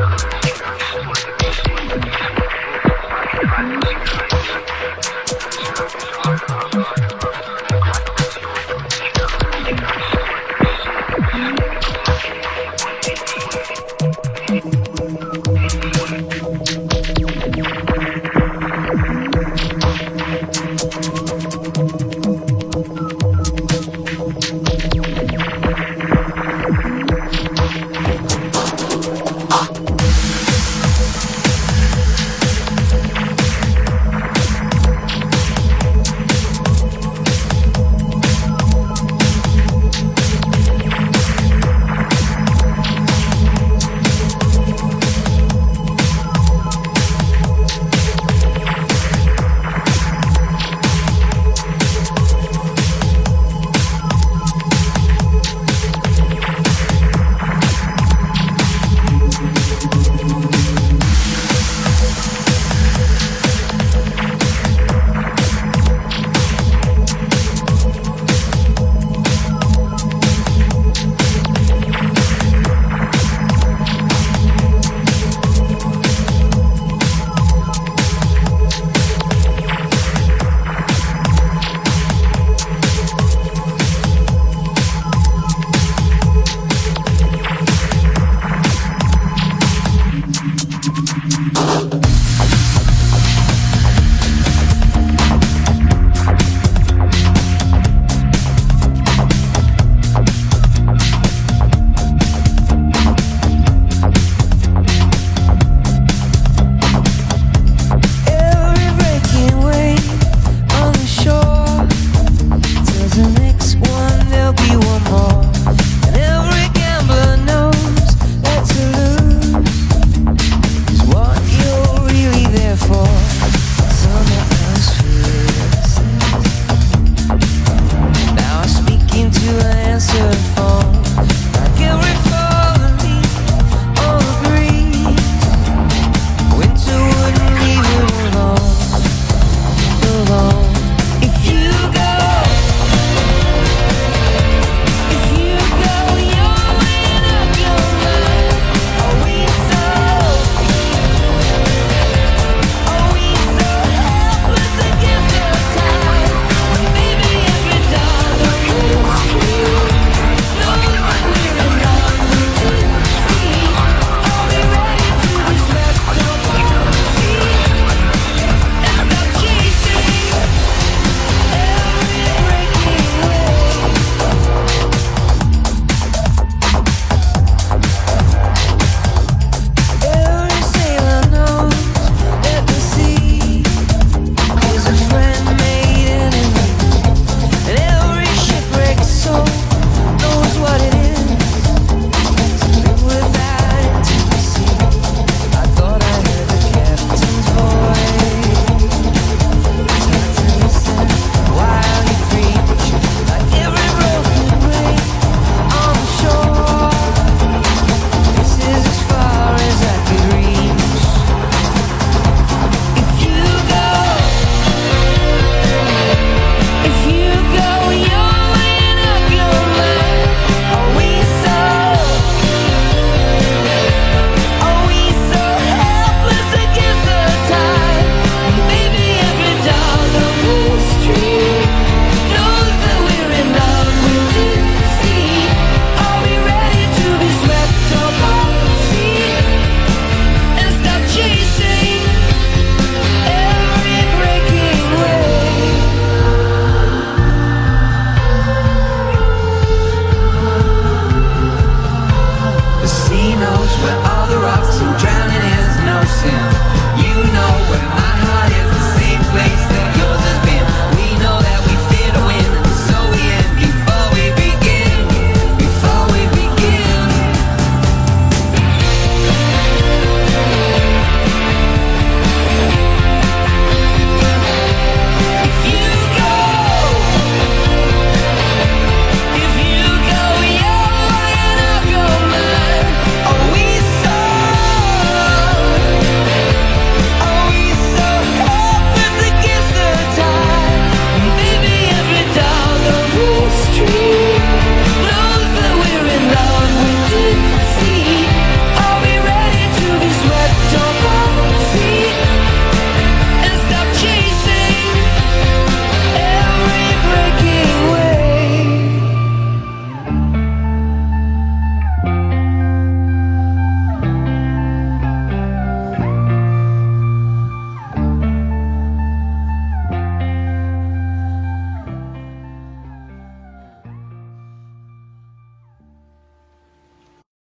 together. 0.00 0.39